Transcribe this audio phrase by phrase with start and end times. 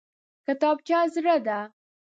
[0.45, 1.59] کتابچه زړه ده!